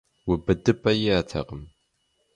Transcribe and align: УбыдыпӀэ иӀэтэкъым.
УбыдыпӀэ 0.31 0.91
иӀэтэкъым. 1.07 1.61